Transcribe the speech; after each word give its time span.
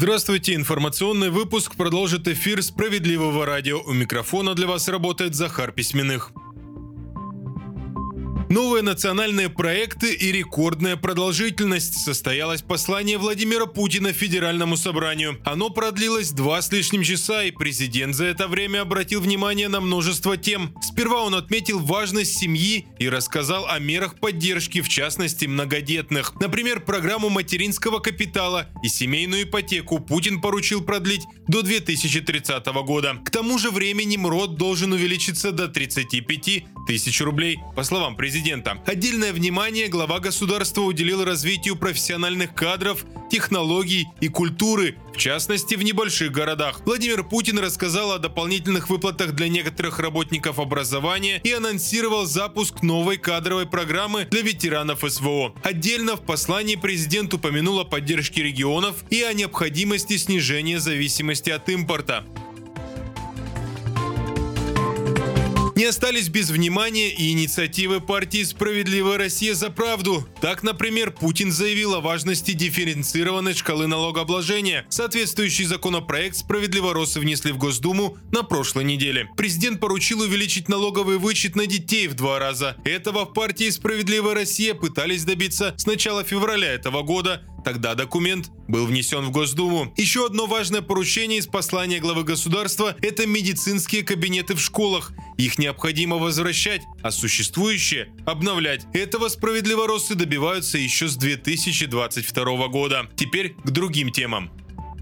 Здравствуйте, 0.00 0.54
информационный 0.54 1.28
выпуск 1.28 1.74
продолжит 1.74 2.28
эфир 2.28 2.62
«Справедливого 2.62 3.44
радио». 3.44 3.80
У 3.80 3.92
микрофона 3.92 4.54
для 4.54 4.68
вас 4.68 4.86
работает 4.86 5.34
Захар 5.34 5.72
Письменных. 5.72 6.30
Новые 8.50 8.82
национальные 8.82 9.50
проекты 9.50 10.14
и 10.14 10.32
рекордная 10.32 10.96
продолжительность 10.96 11.98
состоялось 12.02 12.62
послание 12.62 13.18
Владимира 13.18 13.66
Путина 13.66 14.14
Федеральному 14.14 14.78
собранию. 14.78 15.38
Оно 15.44 15.68
продлилось 15.68 16.30
два 16.30 16.62
с 16.62 16.72
лишним 16.72 17.02
часа, 17.02 17.44
и 17.44 17.50
президент 17.50 18.14
за 18.14 18.24
это 18.24 18.48
время 18.48 18.80
обратил 18.80 19.20
внимание 19.20 19.68
на 19.68 19.82
множество 19.82 20.38
тем. 20.38 20.74
Сперва 20.80 21.24
он 21.24 21.34
отметил 21.34 21.78
важность 21.78 22.38
семьи 22.38 22.86
и 22.98 23.10
рассказал 23.10 23.66
о 23.66 23.78
мерах 23.80 24.18
поддержки, 24.18 24.80
в 24.80 24.88
частности, 24.88 25.44
многодетных. 25.44 26.34
Например, 26.40 26.80
программу 26.80 27.28
материнского 27.28 27.98
капитала 27.98 28.68
и 28.82 28.88
семейную 28.88 29.42
ипотеку 29.42 29.98
Путин 29.98 30.40
поручил 30.40 30.82
продлить 30.82 31.26
до 31.48 31.60
2030 31.60 32.64
года. 32.86 33.18
К 33.26 33.30
тому 33.30 33.58
же 33.58 33.70
времени 33.70 34.16
МРОД 34.16 34.56
должен 34.56 34.94
увеличиться 34.94 35.52
до 35.52 35.68
35 35.68 36.64
тысяч 36.86 37.20
рублей. 37.20 37.58
По 37.76 37.82
словам 37.82 38.16
президента, 38.38 38.78
отдельное 38.86 39.32
внимание 39.32 39.88
глава 39.88 40.20
государства 40.20 40.82
уделил 40.82 41.24
развитию 41.24 41.74
профессиональных 41.74 42.54
кадров, 42.54 43.04
технологий 43.32 44.06
и 44.20 44.28
культуры, 44.28 44.96
в 45.12 45.16
частности 45.16 45.74
в 45.74 45.82
небольших 45.82 46.30
городах. 46.30 46.82
Владимир 46.86 47.24
Путин 47.24 47.58
рассказал 47.58 48.12
о 48.12 48.18
дополнительных 48.18 48.90
выплатах 48.90 49.32
для 49.32 49.48
некоторых 49.48 49.98
работников 49.98 50.60
образования 50.60 51.40
и 51.42 51.50
анонсировал 51.50 52.26
запуск 52.26 52.82
новой 52.82 53.16
кадровой 53.16 53.66
программы 53.66 54.28
для 54.30 54.42
ветеранов 54.42 55.00
СВО. 55.00 55.52
Отдельно 55.64 56.14
в 56.14 56.20
послании 56.20 56.76
президент 56.76 57.34
упомянул 57.34 57.80
о 57.80 57.84
поддержке 57.84 58.44
регионов 58.44 59.04
и 59.10 59.20
о 59.22 59.32
необходимости 59.32 60.16
снижения 60.16 60.78
зависимости 60.78 61.50
от 61.50 61.68
импорта. 61.68 62.24
Не 65.78 65.84
остались 65.84 66.28
без 66.28 66.50
внимания 66.50 67.08
и 67.08 67.30
инициативы 67.30 68.00
партии 68.00 68.42
«Справедливая 68.42 69.16
Россия 69.16 69.54
за 69.54 69.70
правду». 69.70 70.26
Так, 70.40 70.64
например, 70.64 71.12
Путин 71.12 71.52
заявил 71.52 71.94
о 71.94 72.00
важности 72.00 72.50
дифференцированной 72.50 73.54
шкалы 73.54 73.86
налогообложения. 73.86 74.86
Соответствующий 74.88 75.66
законопроект 75.66 76.34
«Справедливоросы» 76.34 77.20
внесли 77.20 77.52
в 77.52 77.58
Госдуму 77.58 78.18
на 78.32 78.42
прошлой 78.42 78.82
неделе. 78.82 79.30
Президент 79.36 79.78
поручил 79.78 80.22
увеличить 80.22 80.68
налоговый 80.68 81.18
вычет 81.18 81.54
на 81.54 81.66
детей 81.66 82.08
в 82.08 82.14
два 82.14 82.40
раза. 82.40 82.76
Этого 82.84 83.24
в 83.24 83.32
партии 83.32 83.70
«Справедливая 83.70 84.34
Россия» 84.34 84.74
пытались 84.74 85.22
добиться 85.22 85.74
с 85.76 85.86
начала 85.86 86.24
февраля 86.24 86.72
этого 86.72 87.04
года, 87.04 87.44
Тогда 87.64 87.94
документ 87.94 88.50
был 88.66 88.86
внесен 88.86 89.26
в 89.26 89.30
Госдуму. 89.30 89.92
Еще 89.96 90.24
одно 90.24 90.46
важное 90.46 90.80
поручение 90.80 91.38
из 91.38 91.46
послания 91.46 91.98
главы 91.98 92.24
государства– 92.24 92.96
это 93.02 93.26
медицинские 93.26 94.02
кабинеты 94.04 94.54
в 94.54 94.60
школах. 94.60 95.12
Их 95.38 95.56
необходимо 95.56 96.16
возвращать, 96.16 96.82
а 97.02 97.12
существующие– 97.12 98.08
обновлять. 98.26 98.86
Этого 98.92 99.28
справедливоросы 99.28 100.16
добиваются 100.16 100.78
еще 100.78 101.06
с 101.06 101.16
2022 101.16 102.68
года. 102.68 103.08
Теперь 103.16 103.54
к 103.54 103.70
другим 103.70 104.10
темам. 104.10 104.50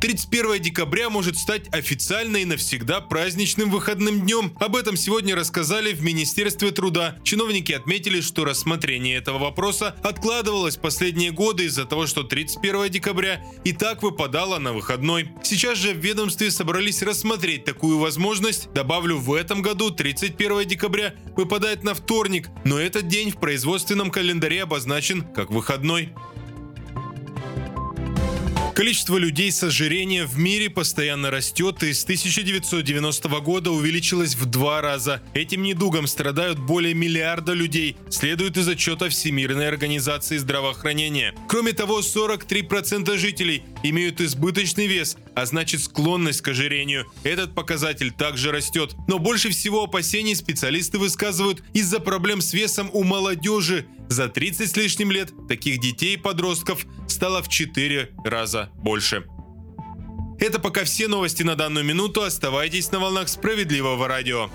31 0.06 0.62
декабря 0.62 1.10
может 1.10 1.36
стать 1.36 1.62
официально 1.72 2.36
и 2.36 2.44
навсегда 2.44 3.00
праздничным 3.00 3.72
выходным 3.72 4.20
днем. 4.20 4.56
Об 4.60 4.76
этом 4.76 4.96
сегодня 4.96 5.34
рассказали 5.34 5.92
в 5.92 6.00
Министерстве 6.00 6.70
труда. 6.70 7.18
Чиновники 7.24 7.72
отметили, 7.72 8.20
что 8.20 8.44
рассмотрение 8.44 9.16
этого 9.16 9.38
вопроса 9.38 9.96
откладывалось 10.04 10.76
последние 10.76 11.32
годы 11.32 11.64
из-за 11.64 11.86
того, 11.86 12.06
что 12.06 12.22
31 12.22 12.88
декабря 12.88 13.44
и 13.64 13.72
так 13.72 14.04
выпадало 14.04 14.60
на 14.60 14.72
выходной. 14.72 15.30
Сейчас 15.42 15.76
же 15.76 15.92
в 15.92 15.96
ведомстве 15.96 16.52
собрались 16.52 17.02
рассмотреть 17.02 17.64
такую 17.64 17.98
возможность. 17.98 18.72
Добавлю, 18.72 19.16
в 19.16 19.34
этом 19.34 19.60
году 19.60 19.90
31 19.90 20.68
декабря 20.68 21.16
выпадает 21.36 21.82
на 21.82 21.94
вторник, 21.94 22.48
но 22.64 22.78
этот 22.78 23.08
день 23.08 23.32
в 23.32 23.40
производственном 23.40 24.12
календаре 24.12 24.62
обозначен 24.62 25.22
как 25.22 25.50
выходной. 25.50 26.12
Количество 28.76 29.16
людей 29.16 29.50
с 29.50 29.62
ожирением 29.62 30.26
в 30.26 30.38
мире 30.38 30.68
постоянно 30.68 31.30
растет 31.30 31.82
и 31.82 31.94
с 31.94 32.04
1990 32.04 33.26
года 33.40 33.70
увеличилось 33.70 34.34
в 34.34 34.44
два 34.44 34.82
раза. 34.82 35.22
Этим 35.32 35.62
недугом 35.62 36.06
страдают 36.06 36.58
более 36.58 36.92
миллиарда 36.92 37.54
людей, 37.54 37.96
следует 38.10 38.58
из 38.58 38.68
отчета 38.68 39.08
Всемирной 39.08 39.66
организации 39.66 40.36
здравоохранения. 40.36 41.34
Кроме 41.48 41.72
того, 41.72 42.00
43% 42.00 43.16
жителей 43.16 43.62
имеют 43.82 44.20
избыточный 44.20 44.86
вес, 44.86 45.16
а 45.34 45.46
значит 45.46 45.82
склонность 45.82 46.42
к 46.42 46.48
ожирению. 46.48 47.06
Этот 47.22 47.54
показатель 47.54 48.12
также 48.12 48.52
растет. 48.52 48.94
Но 49.08 49.18
больше 49.18 49.48
всего 49.48 49.84
опасений 49.84 50.36
специалисты 50.36 50.98
высказывают 50.98 51.62
из-за 51.72 51.98
проблем 51.98 52.42
с 52.42 52.52
весом 52.52 52.90
у 52.92 53.04
молодежи. 53.04 53.86
За 54.08 54.28
30 54.28 54.70
с 54.70 54.76
лишним 54.76 55.10
лет 55.10 55.32
таких 55.48 55.80
детей 55.80 56.14
и 56.14 56.16
подростков 56.16 56.86
стало 57.08 57.42
в 57.42 57.48
4 57.48 58.10
раза 58.24 58.70
больше. 58.74 59.24
Это 60.38 60.58
пока 60.58 60.84
все 60.84 61.08
новости 61.08 61.42
на 61.42 61.56
данную 61.56 61.84
минуту. 61.84 62.22
Оставайтесь 62.22 62.92
на 62.92 63.00
волнах 63.00 63.28
справедливого 63.28 64.06
радио. 64.06 64.50